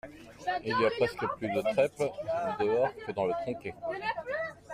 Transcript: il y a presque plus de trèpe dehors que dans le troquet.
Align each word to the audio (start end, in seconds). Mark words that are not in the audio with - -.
il 0.63 0.69
y 0.81 0.85
a 0.87 0.89
presque 0.97 1.23
plus 1.37 1.47
de 1.53 1.61
trèpe 1.61 1.99
dehors 2.59 2.89
que 3.05 3.11
dans 3.11 3.25
le 3.27 3.33
troquet. 3.43 3.75